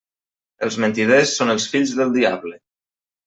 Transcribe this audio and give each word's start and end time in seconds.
Els 0.67 0.77
mentiders 0.85 1.33
són 1.41 1.53
els 1.55 1.69
fills 1.73 1.93
del 2.01 2.17
diable. 2.17 2.57